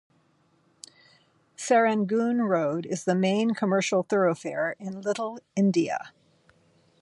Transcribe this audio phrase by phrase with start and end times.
[1.55, 6.11] Serangoon Road is the main commercial thoroughfare in Little India.